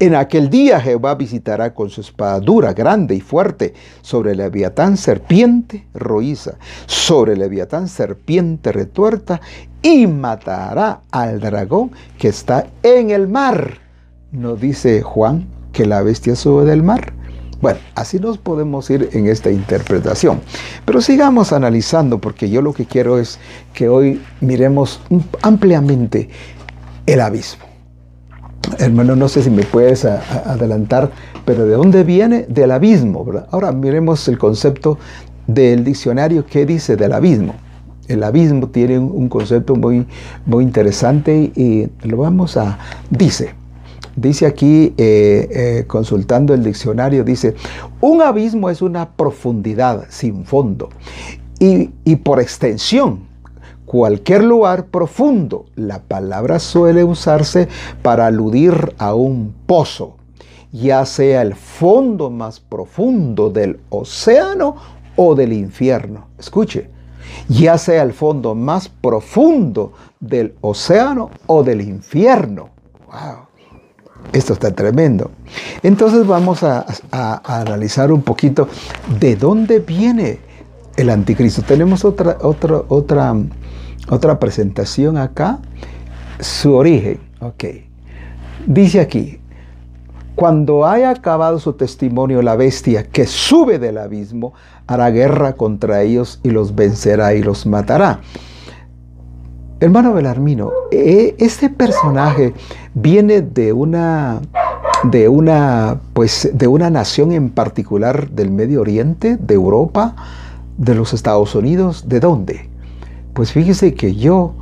En 0.01 0.17
aquel 0.17 0.51
día 0.51 0.81
Jehová 0.81 1.15
visitará 1.15 1.73
con 1.73 1.89
su 1.89 2.01
espada 2.01 2.41
dura, 2.41 2.73
grande 2.73 3.15
y 3.15 3.21
fuerte 3.21 3.75
sobre 4.03 4.33
el 4.33 4.39
leviatán 4.39 4.97
serpiente 4.97 5.87
roíza, 5.95 6.55
sobre 6.87 7.35
el 7.35 7.39
leviatán 7.39 7.87
serpiente 7.89 8.73
retuerta 8.73 9.41
y 9.83 10.09
matará 10.09 11.03
al 11.13 11.39
dragón 11.39 11.93
que 12.19 12.29
está 12.29 12.67
en 12.83 13.11
el 13.11 13.29
mar. 13.29 13.79
¿No 14.33 14.57
dice 14.57 15.03
Juan 15.03 15.47
que 15.73 15.87
la 15.87 16.03
bestia 16.03 16.35
sube 16.35 16.65
del 16.65 16.83
mar? 16.83 17.13
Bueno, 17.61 17.79
así 17.95 18.19
nos 18.19 18.37
podemos 18.37 18.91
ir 18.91 19.11
en 19.13 19.29
esta 19.29 19.51
interpretación. 19.51 20.41
Pero 20.85 21.01
sigamos 21.01 21.53
analizando 21.53 22.19
porque 22.19 22.51
yo 22.51 22.63
lo 22.63 22.73
que 22.73 22.85
quiero 22.85 23.19
es 23.19 23.39
que 23.73 23.89
hoy 23.89 24.21
miremos 24.41 25.01
ampliamente 25.41 26.29
el 27.07 27.21
abismo. 27.21 27.74
Hermano, 28.79 29.15
no 29.17 29.29
sé 29.29 29.43
si 29.43 29.51
me 29.51 29.63
puedes 29.63 30.05
adelantar, 30.05 31.11
pero 31.45 31.67
¿de 31.67 31.75
dónde 31.75 32.05
viene? 32.05 32.47
Del 32.49 32.71
abismo. 32.71 33.25
Ahora 33.51 33.73
miremos 33.73 34.27
el 34.29 34.39
concepto 34.39 34.99
del 35.47 35.85
diccionario 35.85 36.47
que 36.47 36.67
dice 36.67 36.97
del 36.97 37.13
abismo. 37.13 37.55
El 38.09 38.23
abismo 38.23 38.69
tiene 38.69 38.99
un 38.99 39.29
concepto 39.29 39.77
muy, 39.77 40.07
muy 40.45 40.65
interesante 40.65 41.53
y 41.55 41.89
lo 42.07 42.19
vamos 42.19 42.57
a... 42.57 42.79
Dice, 43.11 43.55
dice 44.17 44.47
aquí, 44.47 44.95
eh, 44.97 45.49
eh, 45.51 45.85
consultando 45.87 46.53
el 46.53 46.63
diccionario, 46.63 47.25
dice, 47.25 47.55
un 48.01 48.21
abismo 48.21 48.69
es 48.69 48.83
una 48.83 49.11
profundidad 49.11 50.05
sin 50.09 50.45
fondo 50.45 50.91
y, 51.59 51.91
y 52.05 52.17
por 52.17 52.41
extensión 52.41 53.34
cualquier 53.87 54.45
lugar 54.45 54.87
profundo. 54.87 55.67
La 55.77 56.01
palabra 56.01 56.59
suele 56.59 57.05
usarse 57.05 57.69
para 58.03 58.27
aludir 58.27 58.95
a 58.99 59.15
un 59.15 59.55
pozo, 59.67 60.17
ya 60.73 61.05
sea 61.07 61.43
el 61.43 61.55
fondo 61.55 62.31
más 62.31 62.61
profundo 62.61 63.51
del 63.51 63.81
océano 63.91 64.77
o 65.17 65.35
del 65.35 65.53
infierno. 65.53 66.29
Escuche, 66.39 66.91
ya 67.49 67.79
sea 67.79 68.03
el 68.03 68.13
fondo 68.13 68.55
más 68.55 68.89
profundo 68.89 69.93
del 70.21 70.55
océano 70.61 71.31
o 71.47 71.63
del 71.63 71.81
infierno. 71.81 72.71
¡Wow! 73.07 73.55
Esto 74.33 74.55
está 74.55 74.75
tremendo. 74.75 75.31
Entonces 75.83 76.27
vamos 76.27 76.63
a, 76.63 76.87
analizar 77.13 78.11
un 78.11 78.23
poquito 78.23 78.69
de 79.21 79.37
dónde 79.37 79.81
viene 79.81 80.41
el 80.97 81.11
anticristo. 81.11 81.63
Tenemos 81.63 82.05
otra, 82.05 82.39
otra, 82.41 82.83
otra, 82.89 83.35
otra 84.09 84.39
presentación 84.39 85.17
acá. 85.17 85.59
Su 86.41 86.75
origen. 86.75 87.21
Ok. 87.41 87.65
Dice 88.67 89.01
aquí, 89.01 89.39
cuando 90.35 90.85
haya 90.85 91.11
acabado 91.11 91.59
su 91.59 91.75
testimonio 91.75 92.43
la 92.43 92.57
bestia 92.57 93.05
que 93.05 93.27
sube 93.27 93.79
del 93.79 93.99
abismo, 93.99 94.53
hará 94.87 95.11
guerra 95.11 95.53
contra 95.55 96.03
ellos 96.03 96.41
y 96.43 96.51
los 96.51 96.75
vencerá 96.75 97.35
y 97.35 97.43
los 97.43 97.67
matará. 97.67 98.21
Hermano 99.81 100.13
Belarmino, 100.13 100.73
e, 100.91 101.37
este 101.39 101.69
personaje 101.69 102.55
viene 102.95 103.43
de 103.43 103.73
una, 103.73 104.41
de 105.05 105.29
una, 105.29 106.01
pues, 106.15 106.51
de 106.53 106.67
una 106.67 106.91
nación 106.91 107.33
en 107.33 107.51
particular 107.51 108.31
del 108.31 108.51
Medio 108.51 108.81
Oriente, 108.81 109.37
de 109.37 109.55
Europa, 109.55 110.17
de 110.79 110.95
los 110.95 111.13
Estados 111.13 111.55
Unidos, 111.55 112.09
¿de 112.09 112.21
dónde? 112.21 112.74
Pues 113.35 113.51
fíjese 113.51 113.95
que 113.95 114.15
yo, 114.15 114.55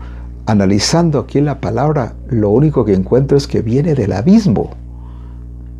analizando 0.46 1.20
aquí 1.20 1.40
la 1.42 1.60
palabra, 1.60 2.14
lo 2.28 2.48
único 2.48 2.86
que 2.86 2.94
encuentro 2.94 3.36
es 3.36 3.46
que 3.46 3.60
viene 3.60 3.94
del 3.94 4.12
abismo. 4.12 4.70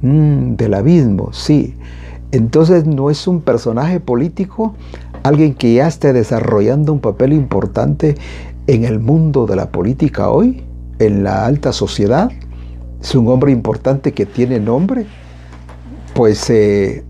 Mm, 0.02 0.56
del 0.56 0.74
abismo, 0.74 1.32
sí. 1.32 1.74
Entonces 2.32 2.86
no 2.86 3.08
es 3.08 3.26
un 3.26 3.40
personaje 3.40 3.98
político, 3.98 4.74
alguien 5.22 5.54
que 5.54 5.74
ya 5.74 5.88
esté 5.88 6.12
desarrollando 6.12 6.92
un 6.92 7.00
papel 7.00 7.32
importante 7.32 8.16
en 8.66 8.84
el 8.84 9.00
mundo 9.00 9.46
de 9.46 9.56
la 9.56 9.70
política 9.70 10.28
hoy, 10.28 10.62
en 10.98 11.24
la 11.24 11.46
alta 11.46 11.72
sociedad. 11.72 12.30
Es 13.00 13.14
un 13.14 13.26
hombre 13.28 13.52
importante 13.52 14.12
que 14.12 14.26
tiene 14.26 14.60
nombre. 14.60 15.06
Pues 16.14 16.50
eh, 16.50 17.04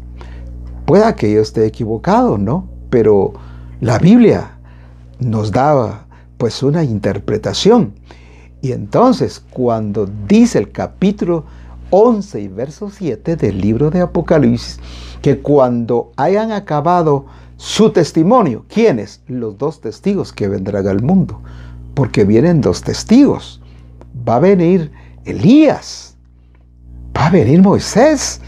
pueda 0.87 1.17
que 1.17 1.33
yo 1.33 1.41
esté 1.41 1.67
equivocado, 1.67 2.39
¿no? 2.39 2.69
Pero 2.89 3.33
la 3.81 3.99
Biblia 3.99 4.52
nos 5.23 5.53
daba 5.53 6.07
pues 6.39 6.63
una 6.63 6.85
interpretación. 6.85 7.95
Y 8.61 8.73
entonces 8.73 9.45
cuando 9.51 10.09
dice 10.29 10.59
el 10.59 10.71
capítulo 10.71 11.45
11 11.91 12.41
y 12.41 12.49
verso 12.49 12.91
7 12.91 13.37
del 13.37 13.61
libro 13.61 13.91
de 13.91 14.01
Apocalipsis, 14.01 14.81
que 15.21 15.41
cuando 15.41 16.13
hayan 16.17 16.53
acabado 16.53 17.27
su 17.57 17.91
testimonio, 17.91 18.65
¿quiénes? 18.69 19.21
Los 19.29 19.59
dos 19.59 19.81
testigos 19.81 20.33
que 20.33 20.49
vendrán 20.49 20.87
al 20.89 21.03
mundo, 21.03 21.41
porque 21.95 22.25
vienen 22.25 22.61
dos 22.61 22.83
testigos. 22.83 23.61
Va 24.29 24.37
a 24.37 24.41
venir 24.41 24.91
Elías, 25.25 26.17
va 27.17 27.27
a 27.27 27.31
venir 27.31 27.63
Moisés. 27.63 28.41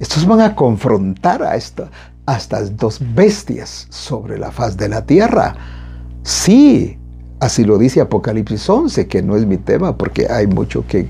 Estos 0.00 0.26
van 0.26 0.40
a 0.40 0.54
confrontar 0.54 1.42
a, 1.42 1.52
a 1.52 2.36
estas 2.36 2.76
dos 2.76 3.00
bestias 3.14 3.86
sobre 3.90 4.38
la 4.38 4.50
faz 4.50 4.76
de 4.76 4.88
la 4.88 5.06
tierra. 5.06 5.54
Sí, 6.26 6.98
Así 7.38 7.64
lo 7.64 7.76
dice 7.76 8.00
Apocalipsis 8.00 8.66
11, 8.68 9.08
que 9.08 9.20
no 9.22 9.36
es 9.36 9.44
mi 9.44 9.58
tema 9.58 9.96
porque 9.98 10.26
hay 10.28 10.46
mucho 10.46 10.84
que, 10.86 11.06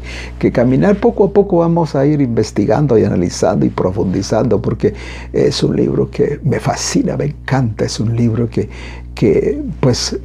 caminar. 0.50 0.96
Poco 0.96 1.26
a 1.26 1.30
poco 1.32 1.58
vamos 1.58 1.94
a 1.94 2.04
ir 2.04 2.20
investigando 2.20 2.98
y 2.98 3.04
analizando 3.04 3.64
y 3.64 3.68
profundizando 3.68 4.60
porque 4.60 4.92
es 5.32 5.62
un 5.62 5.76
libro 5.76 6.10
que 6.10 6.40
me 6.42 6.58
fascina, 6.58 7.16
me 7.16 7.26
encanta. 7.26 7.84
Es 7.84 8.00
un 8.00 8.16
libro 8.16 8.50
que, 8.50 8.68
que 9.14 9.62
pues 9.78 10.18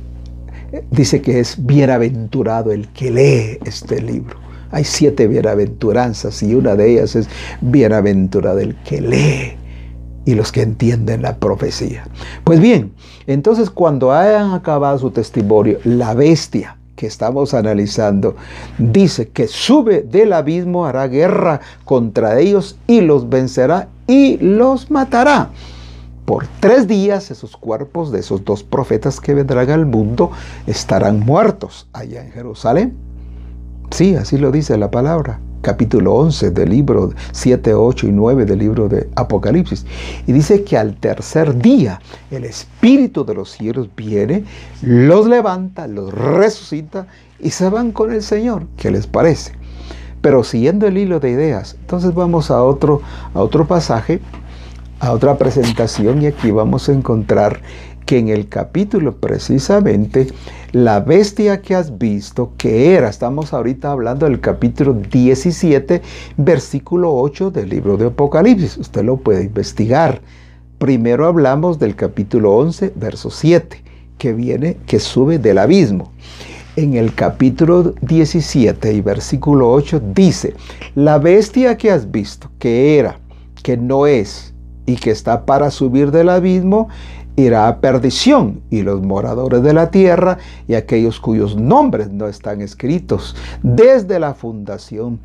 dice 0.90 1.22
que 1.22 1.40
es 1.40 1.64
bienaventurado 1.64 2.72
el 2.72 2.88
que 2.90 3.12
lee 3.12 3.60
este 3.64 4.02
libro. 4.02 4.38
Hay 4.72 4.86
siete 4.86 5.28
bienaventuranzas 5.28 6.42
y 6.42 6.56
una 6.56 6.76
de 6.76 6.94
ellas 6.94 7.16
es 7.16 7.30
bienaventurado 7.62 8.58
el 8.58 8.76
que 8.78 9.02
lee 9.02 9.61
y 10.26 10.36
los 10.36 10.52
que 10.52 10.62
entienden 10.62 11.22
la 11.22 11.38
profecía. 11.38 12.06
Pues 12.44 12.60
bien, 12.60 12.94
entonces 13.28 13.70
cuando 13.70 14.12
hayan 14.12 14.54
acabado 14.54 14.98
su 15.00 15.12
testimonio, 15.12 15.80
la 15.84 16.14
bestia 16.14 16.78
que 16.96 17.08
estamos 17.08 17.54
analizando 17.54 18.36
dice 18.78 19.30
que 19.30 19.48
sube 19.48 20.04
del 20.04 20.34
abismo, 20.34 20.86
hará 20.86 21.08
guerra 21.08 21.62
contra 21.84 22.40
ellos 22.40 22.78
y 22.88 23.02
los 23.02 23.30
vencerá 23.30 23.88
y 24.08 24.38
los 24.38 24.92
matará. 24.92 25.50
Por 26.26 26.46
tres 26.60 26.88
días 26.88 27.32
esos 27.32 27.58
cuerpos 27.58 28.12
de 28.12 28.20
esos 28.20 28.46
dos 28.46 28.64
profetas 28.64 29.20
que 29.20 29.34
vendrán 29.34 29.70
al 29.72 29.86
mundo 29.86 30.32
estarán 30.68 31.20
muertos 31.20 31.88
allá 31.94 32.24
en 32.24 32.32
Jerusalén. 32.32 32.96
Sí, 33.90 34.16
así 34.16 34.38
lo 34.38 34.52
dice 34.52 34.78
la 34.78 34.92
palabra 34.92 35.40
capítulo 35.62 36.14
11 36.16 36.52
del 36.52 36.70
libro 36.70 37.12
7, 37.32 37.74
8 37.74 38.08
y 38.08 38.12
9 38.12 38.46
del 38.46 38.60
libro 38.60 38.90
de 38.90 39.10
Apocalipsis. 39.16 39.86
Y 40.28 40.32
dice 40.32 40.64
que 40.64 40.78
al 40.78 40.96
tercer 40.96 41.58
día 41.58 42.02
el 42.30 42.46
Espíritu 42.46 43.24
de 43.24 43.36
los 43.36 43.52
cielos 43.52 43.90
viene, 43.96 44.44
los 44.82 45.28
levanta, 45.28 45.88
los 45.88 46.14
resucita 46.14 47.08
y 47.40 47.52
se 47.52 47.70
van 47.70 47.92
con 47.92 48.12
el 48.12 48.22
Señor. 48.24 48.68
¿Qué 48.78 48.92
les 48.92 49.08
parece? 49.08 49.54
Pero 50.22 50.44
siguiendo 50.44 50.88
el 50.88 50.98
hilo 50.98 51.20
de 51.20 51.32
ideas, 51.32 51.76
entonces 51.80 52.14
vamos 52.14 52.52
a 52.52 52.64
otro, 52.64 53.02
a 53.34 53.40
otro 53.40 53.68
pasaje, 53.68 54.20
a 55.00 55.12
otra 55.12 55.38
presentación 55.38 56.22
y 56.22 56.28
aquí 56.28 56.52
vamos 56.52 56.90
a 56.90 56.94
encontrar 56.94 57.62
que 58.06 58.20
en 58.20 58.30
el 58.30 58.48
capítulo 58.50 59.16
precisamente 59.16 60.28
la 60.72 61.02
bestia 61.02 61.62
que 61.62 61.76
has 61.76 61.98
visto, 61.98 62.54
que 62.58 62.96
era, 62.96 63.10
estamos 63.10 63.54
ahorita 63.54 63.92
hablando 63.92 64.26
del 64.26 64.40
capítulo 64.40 64.94
17, 64.94 66.02
versículo 66.38 67.14
8 67.14 67.52
del 67.52 67.70
libro 67.70 67.98
de 67.98 68.08
Apocalipsis, 68.08 68.78
usted 68.78 69.04
lo 69.04 69.18
puede 69.18 69.44
investigar. 69.44 70.22
Primero 70.78 71.28
hablamos 71.28 71.78
del 71.78 71.96
capítulo 71.96 72.56
11, 72.56 72.94
verso 72.96 73.30
7, 73.30 73.84
que 74.18 74.34
viene, 74.34 74.78
que 74.88 75.00
sube 75.00 75.40
del 75.40 75.58
abismo. 75.58 76.12
En 76.78 76.94
el 76.94 77.14
capítulo 77.14 77.94
17 78.02 78.94
y 78.94 79.02
versículo 79.02 79.70
8 79.74 80.02
dice, 80.16 80.56
la 80.96 81.18
bestia 81.18 81.76
que 81.76 81.92
has 81.92 82.10
visto, 82.10 82.50
que 82.60 82.98
era, 82.98 83.20
que 83.62 83.76
no 83.76 84.08
es 84.08 84.54
y 84.86 84.96
que 84.96 85.12
está 85.12 85.46
para 85.46 85.70
subir 85.70 86.12
del 86.12 86.30
abismo, 86.30 86.88
irá 87.36 87.68
a 87.68 87.80
perdición 87.80 88.62
y 88.70 88.82
los 88.82 89.02
moradores 89.02 89.64
de 89.64 89.74
la 89.74 89.90
tierra 89.92 90.38
y 90.68 90.74
aquellos 90.74 91.20
cuyos 91.20 91.56
nombres 91.56 92.10
no 92.12 92.28
están 92.28 92.62
escritos 92.62 93.36
desde 93.64 94.20
la 94.20 94.34
fundación 94.34 95.20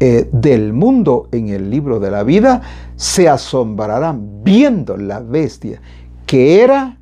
eh, 0.00 0.28
del 0.32 0.72
mundo 0.72 1.28
en 1.32 1.48
el 1.48 1.70
libro 1.70 2.00
de 2.00 2.10
la 2.10 2.22
vida 2.22 2.62
se 2.96 3.28
asombrarán 3.28 4.42
viendo 4.42 4.96
la 4.96 5.20
bestia 5.20 5.80
que 6.26 6.62
era, 6.62 6.96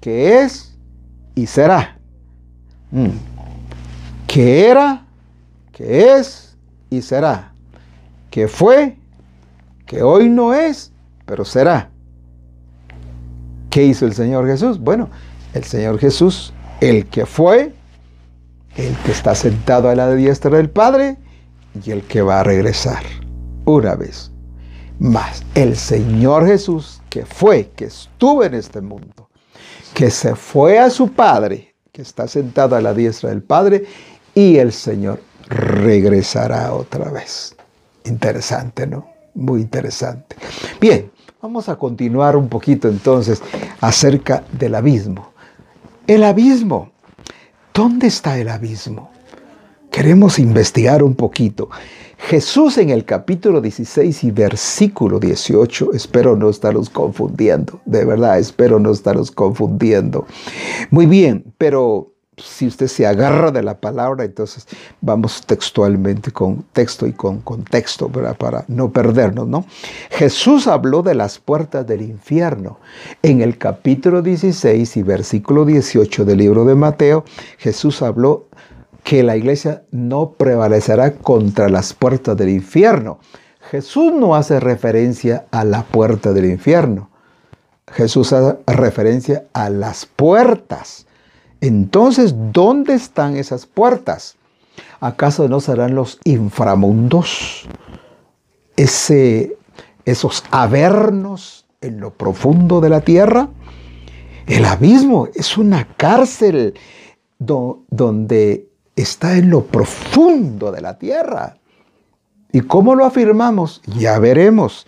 que 0.00 0.40
es 0.42 0.76
y 1.34 1.46
será. 1.46 1.98
Mm. 2.90 3.08
Que 4.26 4.68
era, 4.68 5.06
que 5.72 6.16
es 6.16 6.56
y 6.90 7.00
será. 7.00 7.54
Que 8.30 8.46
fue, 8.46 8.96
que 9.86 10.02
hoy 10.02 10.28
no 10.28 10.52
es, 10.52 10.92
pero 11.24 11.44
será 11.46 11.90
¿Qué 13.70 13.84
hizo 13.84 14.06
el 14.06 14.14
Señor 14.14 14.46
Jesús? 14.46 14.78
Bueno, 14.78 15.10
el 15.52 15.64
Señor 15.64 15.98
Jesús, 15.98 16.52
el 16.80 17.06
que 17.06 17.26
fue, 17.26 17.72
el 18.76 18.96
que 18.98 19.12
está 19.12 19.34
sentado 19.34 19.90
a 19.90 19.94
la 19.94 20.14
diestra 20.14 20.56
del 20.56 20.70
Padre 20.70 21.18
y 21.84 21.90
el 21.90 22.02
que 22.02 22.22
va 22.22 22.40
a 22.40 22.44
regresar 22.44 23.02
una 23.66 23.94
vez 23.94 24.30
más. 24.98 25.42
El 25.54 25.76
Señor 25.76 26.46
Jesús 26.46 27.02
que 27.10 27.26
fue, 27.26 27.70
que 27.76 27.86
estuvo 27.86 28.42
en 28.42 28.54
este 28.54 28.80
mundo, 28.80 29.28
que 29.94 30.10
se 30.10 30.34
fue 30.34 30.78
a 30.78 30.88
su 30.88 31.12
Padre, 31.12 31.74
que 31.92 32.02
está 32.02 32.26
sentado 32.26 32.74
a 32.74 32.80
la 32.80 32.94
diestra 32.94 33.30
del 33.30 33.42
Padre 33.42 33.84
y 34.34 34.56
el 34.56 34.72
Señor 34.72 35.20
regresará 35.46 36.72
otra 36.72 37.10
vez. 37.10 37.54
Interesante, 38.04 38.86
¿no? 38.86 39.08
Muy 39.34 39.60
interesante. 39.60 40.36
Bien, 40.80 41.10
Vamos 41.40 41.68
a 41.68 41.76
continuar 41.76 42.34
un 42.36 42.48
poquito 42.48 42.88
entonces 42.88 43.40
acerca 43.80 44.44
del 44.52 44.74
abismo. 44.74 45.32
El 46.06 46.24
abismo. 46.24 46.90
¿Dónde 47.74 48.08
está 48.08 48.38
el 48.38 48.48
abismo? 48.48 49.10
Queremos 49.90 50.38
investigar 50.38 51.02
un 51.02 51.14
poquito. 51.14 51.68
Jesús 52.18 52.78
en 52.78 52.90
el 52.90 53.04
capítulo 53.04 53.60
16 53.60 54.24
y 54.24 54.30
versículo 54.32 55.20
18, 55.20 55.92
espero 55.94 56.36
no 56.36 56.50
estaros 56.50 56.90
confundiendo, 56.90 57.80
de 57.84 58.04
verdad, 58.04 58.38
espero 58.38 58.80
no 58.80 58.90
estaros 58.90 59.30
confundiendo. 59.30 60.26
Muy 60.90 61.06
bien, 61.06 61.54
pero 61.56 62.12
si 62.42 62.66
usted 62.66 62.86
se 62.86 63.06
agarra 63.06 63.50
de 63.50 63.62
la 63.62 63.78
palabra, 63.78 64.24
entonces 64.24 64.66
vamos 65.00 65.42
textualmente 65.46 66.30
con 66.30 66.62
texto 66.72 67.06
y 67.06 67.12
con 67.12 67.40
contexto 67.40 68.08
para 68.08 68.64
no 68.68 68.90
perdernos, 68.92 69.46
¿no? 69.46 69.64
Jesús 70.10 70.66
habló 70.66 71.02
de 71.02 71.14
las 71.14 71.38
puertas 71.38 71.86
del 71.86 72.02
infierno. 72.02 72.78
En 73.22 73.40
el 73.40 73.58
capítulo 73.58 74.22
16 74.22 74.96
y 74.96 75.02
versículo 75.02 75.64
18 75.64 76.24
del 76.24 76.38
libro 76.38 76.64
de 76.64 76.74
Mateo, 76.74 77.24
Jesús 77.58 78.02
habló 78.02 78.46
que 79.04 79.22
la 79.22 79.36
iglesia 79.36 79.82
no 79.90 80.32
prevalecerá 80.32 81.14
contra 81.14 81.68
las 81.68 81.94
puertas 81.94 82.36
del 82.36 82.50
infierno. 82.50 83.18
Jesús 83.70 84.12
no 84.12 84.34
hace 84.34 84.60
referencia 84.60 85.46
a 85.50 85.64
la 85.64 85.82
puerta 85.82 86.32
del 86.32 86.46
infierno. 86.46 87.10
Jesús 87.92 88.32
hace 88.32 88.58
referencia 88.66 89.46
a 89.52 89.70
las 89.70 90.06
puertas 90.06 91.07
entonces, 91.60 92.34
¿dónde 92.52 92.94
están 92.94 93.36
esas 93.36 93.66
puertas? 93.66 94.36
¿Acaso 95.00 95.48
no 95.48 95.60
serán 95.60 95.94
los 95.94 96.18
inframundos? 96.24 97.66
Ese, 98.76 99.56
esos 100.04 100.44
avernos 100.50 101.66
en 101.80 102.00
lo 102.00 102.12
profundo 102.14 102.80
de 102.80 102.90
la 102.90 103.00
tierra. 103.00 103.48
El 104.46 104.64
abismo 104.64 105.28
es 105.34 105.58
una 105.58 105.86
cárcel 105.96 106.74
donde 107.38 108.68
está 108.96 109.36
en 109.36 109.50
lo 109.50 109.64
profundo 109.64 110.72
de 110.72 110.80
la 110.80 110.98
tierra. 110.98 111.58
¿Y 112.52 112.62
cómo 112.62 112.94
lo 112.94 113.04
afirmamos? 113.04 113.82
Ya 113.98 114.18
veremos. 114.18 114.86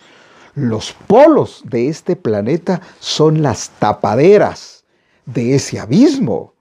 Los 0.55 0.93
polos 1.07 1.63
de 1.65 1.87
este 1.87 2.15
planeta 2.15 2.81
son 2.99 3.41
las 3.41 3.69
tapaderas 3.79 4.83
de 5.25 5.55
ese 5.55 5.79
abismo. 5.79 6.53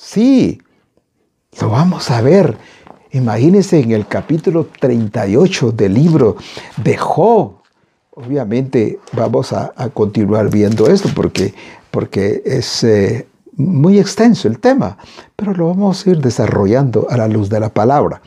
Sí, 0.00 0.62
lo 1.60 1.70
vamos 1.70 2.08
a 2.12 2.20
ver. 2.20 2.56
Imagínense 3.10 3.80
en 3.80 3.90
el 3.90 4.06
capítulo 4.06 4.68
38 4.78 5.72
del 5.72 5.94
libro 5.94 6.36
de 6.76 6.96
Job. 6.96 7.54
Obviamente 8.12 9.00
vamos 9.12 9.52
a, 9.52 9.74
continuar 9.92 10.50
viendo 10.50 10.86
esto 10.86 11.08
porque, 11.16 11.52
porque 11.90 12.42
es 12.46 12.84
eh, 12.84 13.26
muy 13.56 13.98
extenso 13.98 14.46
el 14.46 14.60
tema, 14.60 14.98
pero 15.34 15.52
lo 15.52 15.66
vamos 15.66 16.06
a 16.06 16.10
ir 16.10 16.20
desarrollando 16.20 17.08
a 17.10 17.16
la 17.16 17.26
luz 17.26 17.48
de 17.48 17.58
la 17.58 17.74
palabra. 17.74 18.22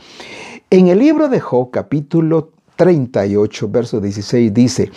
En 0.68 0.88
el 0.88 0.98
libro 0.98 1.30
de 1.30 1.40
Job, 1.40 1.70
capítulo 1.70 2.50
38, 2.76 3.68
verso 3.70 3.98
16, 3.98 4.52
dice, 4.52 4.90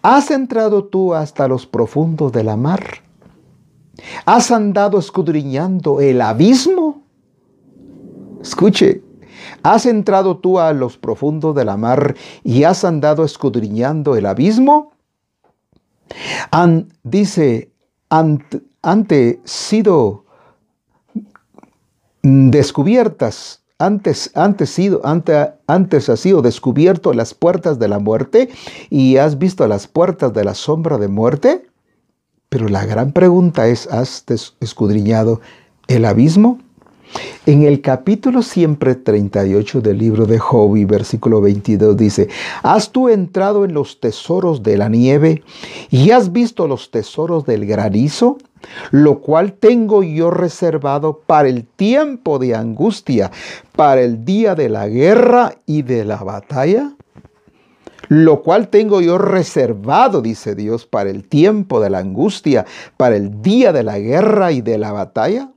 ¿has 0.00 0.30
entrado 0.30 0.84
tú 0.84 1.14
hasta 1.14 1.46
los 1.48 1.66
profundos 1.66 2.32
de 2.32 2.44
la 2.44 2.56
mar? 2.56 3.07
¿Has 4.24 4.50
andado 4.50 4.98
escudriñando 4.98 6.00
el 6.00 6.20
abismo? 6.20 7.02
Escuche, 8.40 9.02
¿has 9.62 9.86
entrado 9.86 10.38
tú 10.38 10.58
a 10.58 10.72
los 10.72 10.96
profundos 10.96 11.54
de 11.54 11.64
la 11.64 11.76
mar 11.76 12.14
y 12.44 12.64
has 12.64 12.84
andado 12.84 13.24
escudriñando 13.24 14.16
el 14.16 14.26
abismo? 14.26 14.92
dice, 17.02 17.70
ante, 18.08 19.40
sido 19.44 20.24
descubiertas, 22.22 23.62
antes, 23.78 24.30
antes, 24.34 24.70
sido, 24.70 25.02
antes 25.04 26.08
ha 26.08 26.16
sido 26.16 26.42
descubierto 26.42 27.12
las 27.12 27.34
puertas 27.34 27.78
de 27.78 27.88
la 27.88 27.98
muerte 27.98 28.48
y 28.90 29.18
has 29.18 29.38
visto 29.38 29.66
las 29.66 29.86
puertas 29.86 30.32
de 30.32 30.44
la 30.44 30.54
sombra 30.54 30.98
de 30.98 31.08
muerte. 31.08 31.66
Pero 32.48 32.68
la 32.68 32.86
gran 32.86 33.12
pregunta 33.12 33.66
es, 33.68 33.86
¿has 33.88 34.24
escudriñado 34.60 35.40
el 35.86 36.04
abismo? 36.04 36.58
En 37.46 37.62
el 37.62 37.80
capítulo 37.80 38.42
siempre 38.42 38.94
38 38.94 39.80
del 39.80 39.98
libro 39.98 40.26
de 40.26 40.38
Job 40.38 40.76
y 40.76 40.84
versículo 40.84 41.40
22 41.40 41.96
dice, 41.96 42.28
¿has 42.62 42.90
tú 42.90 43.08
entrado 43.08 43.64
en 43.64 43.72
los 43.72 44.00
tesoros 44.00 44.62
de 44.62 44.76
la 44.76 44.88
nieve 44.88 45.42
y 45.90 46.10
has 46.10 46.32
visto 46.32 46.68
los 46.68 46.90
tesoros 46.90 47.46
del 47.46 47.66
granizo? 47.66 48.38
lo 48.90 49.20
cual 49.20 49.52
tengo 49.52 50.02
yo 50.02 50.30
reservado 50.30 51.20
para 51.26 51.48
el 51.48 51.64
tiempo 51.64 52.40
de 52.40 52.56
angustia, 52.56 53.30
para 53.76 54.02
el 54.02 54.24
día 54.24 54.56
de 54.56 54.68
la 54.68 54.88
guerra 54.88 55.54
y 55.64 55.82
de 55.82 56.04
la 56.04 56.16
batalla? 56.16 56.92
Lo 58.08 58.42
cual 58.42 58.68
tengo 58.68 59.00
yo 59.00 59.18
reservado, 59.18 60.22
dice 60.22 60.54
Dios, 60.54 60.86
para 60.86 61.10
el 61.10 61.28
tiempo 61.28 61.80
de 61.80 61.90
la 61.90 61.98
angustia, 61.98 62.64
para 62.96 63.16
el 63.16 63.42
día 63.42 63.72
de 63.72 63.82
la 63.82 63.98
guerra 63.98 64.52
y 64.52 64.62
de 64.62 64.78
la 64.78 64.92
batalla. 64.92 65.50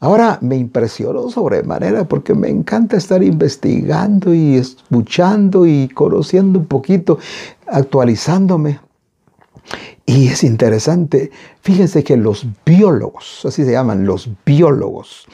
Ahora 0.00 0.38
me 0.42 0.56
impresionó 0.56 1.30
sobremanera 1.30 2.04
porque 2.04 2.34
me 2.34 2.50
encanta 2.50 2.98
estar 2.98 3.22
investigando 3.22 4.34
y 4.34 4.56
escuchando 4.56 5.66
y 5.66 5.88
conociendo 5.88 6.58
un 6.58 6.66
poquito, 6.66 7.18
actualizándome. 7.66 8.80
Y 10.04 10.28
es 10.28 10.44
interesante, 10.44 11.30
fíjense 11.62 12.04
que 12.04 12.18
los 12.18 12.46
biólogos, 12.66 13.46
así 13.46 13.64
se 13.64 13.72
llaman, 13.72 14.04
los 14.04 14.28
biólogos, 14.44 15.26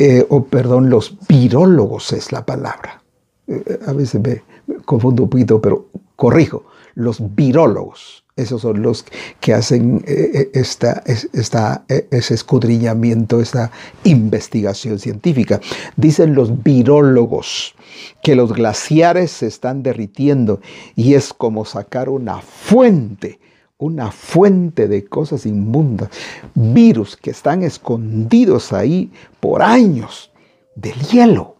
eh, 0.00 0.26
o 0.28 0.42
perdón, 0.42 0.90
los 0.90 1.16
virólogos 1.28 2.12
es 2.12 2.32
la 2.32 2.44
palabra. 2.44 3.02
Eh, 3.46 3.78
a 3.86 3.92
veces 3.92 4.20
me 4.20 4.42
confundo 4.84 5.24
un 5.24 5.30
poquito, 5.30 5.60
pero 5.60 5.88
corrijo, 6.16 6.64
los 6.94 7.34
virólogos. 7.34 8.24
Esos 8.36 8.62
son 8.62 8.80
los 8.80 9.04
que 9.40 9.52
hacen 9.52 10.02
eh, 10.06 10.50
esta, 10.54 11.02
esta, 11.04 11.84
ese 11.88 12.34
escudriñamiento, 12.34 13.40
esta 13.40 13.70
investigación 14.04 14.98
científica. 14.98 15.60
Dicen 15.96 16.34
los 16.34 16.62
virólogos 16.62 17.74
que 18.22 18.34
los 18.34 18.54
glaciares 18.54 19.30
se 19.30 19.46
están 19.46 19.82
derritiendo 19.82 20.60
y 20.96 21.14
es 21.14 21.34
como 21.34 21.64
sacar 21.64 22.08
una 22.08 22.40
fuente 22.40 23.40
una 23.80 24.12
fuente 24.12 24.88
de 24.88 25.06
cosas 25.06 25.46
inmundas, 25.46 26.10
virus 26.54 27.16
que 27.16 27.30
están 27.30 27.62
escondidos 27.62 28.74
ahí 28.74 29.10
por 29.40 29.62
años 29.62 30.30
del 30.76 31.00
hielo. 31.00 31.56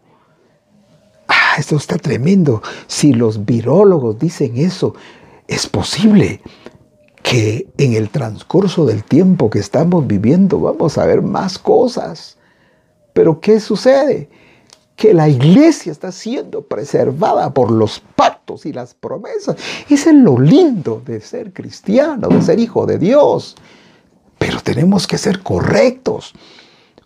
Ah, 1.51 1.57
esto 1.59 1.77
está 1.77 1.99
tremendo. 1.99 2.63
Si 2.87 3.13
los 3.13 3.45
virólogos 3.45 4.21
dicen 4.21 4.57
eso, 4.57 4.95
es 5.49 5.67
posible 5.67 6.41
que 7.25 7.67
en 7.77 7.95
el 7.95 8.09
transcurso 8.09 8.87
del 8.87 9.03
tiempo 9.03 9.51
que 9.51 9.59
estamos 9.59 10.07
viviendo 10.07 10.61
vamos 10.61 10.97
a 10.97 11.07
ver 11.07 11.23
más 11.23 11.59
cosas. 11.59 12.39
Pero 13.13 13.41
¿qué 13.41 13.59
sucede? 13.59 14.29
que 14.95 15.15
la 15.15 15.31
iglesia 15.31 15.91
está 15.93 16.13
siendo 16.13 16.61
preservada 16.61 17.55
por 17.55 17.71
los 17.71 18.01
pactos 18.17 18.67
y 18.67 18.73
las 18.75 18.93
promesas. 18.93 19.57
Ese 19.89 20.11
es 20.11 20.15
lo 20.17 20.39
lindo 20.39 21.03
de 21.07 21.23
ser 21.23 21.55
cristiano, 21.55 22.29
de 22.29 22.43
ser 22.43 22.61
hijo 22.61 22.85
de 22.85 22.99
Dios. 22.99 23.57
Pero 24.39 24.61
tenemos 24.61 25.07
que 25.07 25.17
ser 25.17 25.43
correctos. 25.43 26.35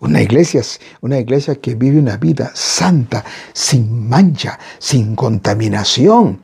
Una 0.04 0.20
iglesia, 0.20 0.60
una 1.00 1.18
iglesia 1.18 1.54
que 1.54 1.74
vive 1.74 1.98
una 1.98 2.18
vida 2.18 2.50
santa, 2.54 3.24
sin 3.54 4.06
mancha, 4.06 4.58
sin 4.78 5.16
contaminación. 5.16 6.40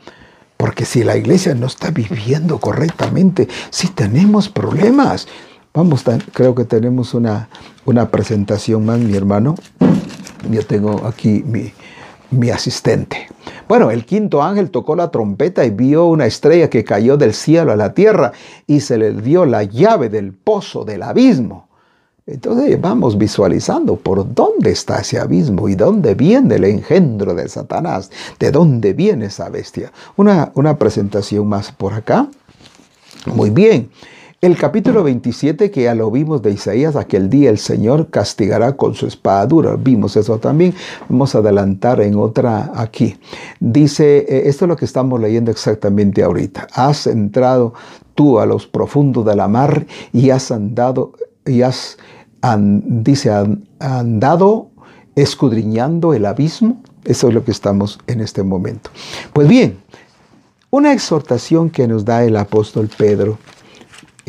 Porque 0.57 0.87
si 0.87 1.05
la 1.05 1.15
iglesia 1.17 1.55
no 1.55 1.67
está 1.67 1.91
viviendo 1.91 2.59
correctamente, 2.59 3.49
si 3.69 3.89
tenemos 3.89 4.49
problemas. 4.49 5.29
Vamos, 5.75 6.05
creo 6.33 6.55
que 6.55 6.65
tenemos 6.65 7.13
una, 7.13 7.51
una 7.85 8.11
presentación 8.11 8.87
más, 8.87 8.99
mi 8.99 9.15
hermano. 9.15 9.55
Yo 10.51 10.65
tengo 10.65 11.07
aquí 11.07 11.45
mi, 11.47 11.71
mi 12.31 12.49
asistente. 12.49 13.29
Bueno, 13.69 13.91
el 13.91 14.07
quinto 14.07 14.43
ángel 14.43 14.71
tocó 14.71 14.97
la 14.97 15.11
trompeta 15.11 15.67
y 15.67 15.71
vio 15.71 16.07
una 16.07 16.25
estrella 16.25 16.71
que 16.71 16.83
cayó 16.83 17.19
del 17.19 17.35
cielo 17.35 17.73
a 17.73 17.77
la 17.77 17.93
tierra 17.93 18.33
y 18.67 18.81
se 18.81 18.97
le 18.97 19.13
dio 19.13 19.45
la 19.45 19.65
llave 19.65 20.09
del 20.09 20.33
pozo 20.33 20.85
del 20.85 21.03
abismo. 21.03 21.70
Entonces 22.27 22.81
vamos 22.81 23.19
visualizando 23.19 23.97
por 23.97 24.35
dónde 24.35 24.71
está 24.71 25.01
ese 25.01 25.19
abismo 25.19 25.69
y 25.69 25.75
dónde 25.75 26.15
viene 26.15 26.57
el 26.57 26.65
engendro 26.65 27.35
de 27.35 27.49
Satanás, 27.49 28.11
de 28.39 28.51
dónde 28.51 28.93
viene 28.93 29.27
esa 29.27 29.49
bestia. 29.49 29.93
Una, 30.17 30.53
una 30.55 30.79
presentación 30.79 31.49
más 31.49 31.73
por 31.73 31.95
acá. 31.95 32.29
Muy 33.27 33.51
bien. 33.51 33.91
El 34.43 34.57
capítulo 34.57 35.03
27, 35.03 35.71
que 35.71 35.83
ya 35.83 35.95
lo 35.95 36.11
vimos 36.11 36.41
de 36.41 36.51
Isaías, 36.51 36.97
aquel 36.97 37.29
día 37.29 37.51
el 37.51 37.59
Señor 37.59 38.09
castigará 38.09 38.75
con 38.75 38.95
su 38.95 39.07
espada 39.07 39.45
dura. 39.45 39.77
Vimos 39.77 40.17
eso 40.17 40.39
también. 40.39 40.73
Vamos 41.11 41.35
a 41.35 41.41
adelantar 41.41 42.01
en 42.01 42.15
otra 42.15 42.73
aquí. 42.75 43.19
Dice, 43.61 44.21
eh, 44.21 44.49
esto 44.49 44.65
es 44.65 44.69
lo 44.71 44.77
que 44.77 44.87
estamos 44.87 45.21
leyendo 45.21 45.51
exactamente 45.51 46.23
ahorita. 46.23 46.69
Has 46.73 47.07
entrado 47.07 47.75
tú 48.15 48.41
a 48.41 48.47
los 48.47 48.67
profundos 48.67 49.27
de 49.27 49.37
la 49.37 49.47
mar 49.47 49.87
y 50.11 50.31
has 50.31 50.51
andado, 50.51 51.13
y 51.51 51.63
has, 51.63 51.99
dice, 52.85 53.31
andado 53.79 54.71
escudriñando 55.17 56.15
el 56.15 56.27
abismo. 56.27 56.83
Eso 57.05 57.29
es 57.29 57.35
lo 57.35 57.45
que 57.45 57.51
estamos 57.51 57.99
en 58.07 58.21
este 58.21 58.43
momento. 58.43 58.91
Pues 59.33 59.49
bien, 59.49 59.79
una 60.71 60.93
exhortación 60.93 61.71
que 61.71 61.89
nos 61.89 62.05
da 62.05 62.25
el 62.25 62.37
apóstol 62.37 62.89
Pedro 62.97 63.39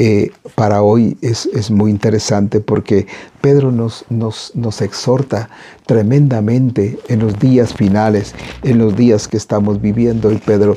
eh, 0.03 0.31
para 0.55 0.81
hoy 0.81 1.15
es, 1.21 1.69
muy 1.69 1.91
interesante 1.91 2.59
porque 2.59 3.05
Pedro 3.39 3.71
nos, 3.71 4.03
nos, 4.09 4.51
nos, 4.55 4.81
exhorta 4.81 5.51
tremendamente 5.85 6.97
en 7.07 7.19
los 7.19 7.37
días 7.37 7.75
finales, 7.75 8.33
en 8.63 8.79
los 8.79 8.95
días 8.95 9.27
que 9.27 9.37
estamos 9.37 9.79
viviendo. 9.79 10.31
Y 10.31 10.37
Pedro 10.37 10.75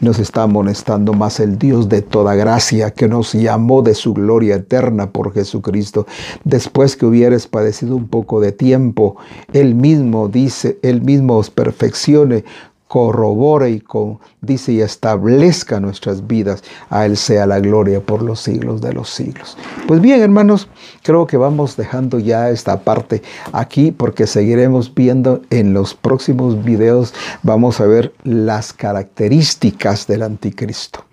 nos 0.00 0.18
está 0.18 0.42
amonestando 0.42 1.14
más 1.14 1.40
el 1.40 1.56
Dios 1.58 1.88
de 1.88 2.02
toda 2.02 2.34
gracia 2.34 2.90
que 2.90 3.08
nos 3.08 3.32
llamó 3.32 3.80
de 3.80 3.94
su 3.94 4.12
gloria 4.12 4.56
eterna 4.56 5.10
por 5.10 5.32
Jesucristo. 5.32 6.06
Después 6.44 6.96
que 6.96 7.06
hubieres 7.06 7.46
padecido 7.46 7.96
un 7.96 8.08
poco 8.08 8.42
de 8.42 8.52
tiempo, 8.52 9.16
Él 9.54 9.74
mismo 9.74 10.28
dice, 10.28 10.78
Él 10.82 11.00
mismo 11.00 11.38
os 11.38 11.48
perfeccione 11.48 12.44
corrobore 12.88 13.70
y 13.70 13.80
con, 13.80 14.18
dice 14.40 14.72
y 14.72 14.80
establezca 14.80 15.80
nuestras 15.80 16.26
vidas. 16.26 16.62
A 16.90 17.06
Él 17.06 17.16
sea 17.16 17.46
la 17.46 17.60
gloria 17.60 18.00
por 18.00 18.22
los 18.22 18.40
siglos 18.40 18.80
de 18.80 18.92
los 18.92 19.10
siglos. 19.10 19.56
Pues 19.86 20.00
bien, 20.00 20.20
hermanos, 20.20 20.68
creo 21.02 21.26
que 21.26 21.36
vamos 21.36 21.76
dejando 21.76 22.18
ya 22.18 22.50
esta 22.50 22.80
parte 22.80 23.22
aquí 23.52 23.90
porque 23.92 24.26
seguiremos 24.26 24.94
viendo 24.94 25.42
en 25.50 25.72
los 25.72 25.94
próximos 25.94 26.64
videos, 26.64 27.14
vamos 27.42 27.80
a 27.80 27.86
ver 27.86 28.12
las 28.22 28.72
características 28.72 30.06
del 30.06 30.22
anticristo. 30.22 31.04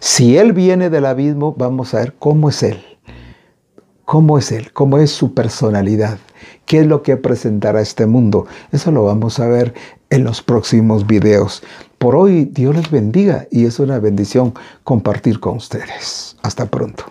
Si 0.00 0.36
Él 0.36 0.52
viene 0.52 0.90
del 0.90 1.06
abismo, 1.06 1.54
vamos 1.56 1.94
a 1.94 1.98
ver 1.98 2.14
cómo 2.18 2.48
es 2.48 2.62
Él. 2.62 2.82
¿Cómo 4.04 4.36
es 4.36 4.52
Él? 4.52 4.72
¿Cómo 4.72 4.98
es 4.98 5.10
su 5.10 5.32
personalidad? 5.32 6.18
¿Qué 6.66 6.80
es 6.80 6.86
lo 6.86 7.02
que 7.02 7.16
presentará 7.16 7.80
este 7.80 8.06
mundo? 8.06 8.46
Eso 8.70 8.90
lo 8.90 9.04
vamos 9.04 9.40
a 9.40 9.46
ver 9.46 9.74
en 10.12 10.24
los 10.24 10.42
próximos 10.42 11.06
videos. 11.06 11.62
Por 11.96 12.14
hoy, 12.16 12.44
Dios 12.44 12.76
les 12.76 12.90
bendiga 12.90 13.46
y 13.50 13.64
es 13.64 13.78
una 13.78 13.98
bendición 13.98 14.52
compartir 14.84 15.40
con 15.40 15.56
ustedes. 15.56 16.36
Hasta 16.42 16.66
pronto. 16.66 17.04